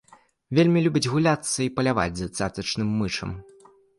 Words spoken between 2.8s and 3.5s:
мышам.